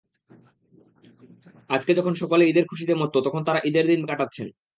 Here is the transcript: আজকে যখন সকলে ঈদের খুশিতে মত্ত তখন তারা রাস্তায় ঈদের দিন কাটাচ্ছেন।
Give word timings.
আজকে 1.69 1.91
যখন 1.99 2.13
সকলে 2.21 2.43
ঈদের 2.45 2.65
খুশিতে 2.65 2.93
মত্ত 3.01 3.15
তখন 3.25 3.41
তারা 3.41 3.57
রাস্তায় 3.57 3.69
ঈদের 3.69 3.85
দিন 3.91 4.01
কাটাচ্ছেন। 4.09 4.47